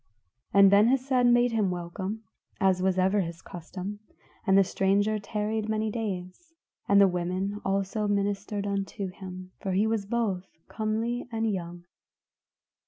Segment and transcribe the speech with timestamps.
[0.51, 2.23] And Ben Hesed made him welcome,
[2.59, 3.99] as was ever his custom,
[4.47, 6.55] and the stranger tarried many days;
[6.89, 11.85] the women also ministered unto him, for he was both comely and young.